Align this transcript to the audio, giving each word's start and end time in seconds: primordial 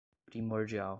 primordial 0.27 0.89